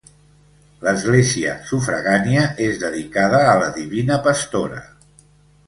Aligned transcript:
L'església 0.87 1.51
sufragània 1.73 2.47
és 2.69 2.81
dedicada 2.85 3.43
a 3.51 3.53
la 3.65 3.69
divina 3.79 4.19
Pastora. 4.29 4.81